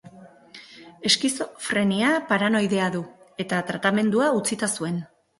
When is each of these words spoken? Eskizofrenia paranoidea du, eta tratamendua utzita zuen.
Eskizofrenia 1.09 2.13
paranoidea 2.31 2.87
du, 2.95 3.01
eta 3.45 3.59
tratamendua 3.67 4.31
utzita 4.39 4.71
zuen. 4.81 4.97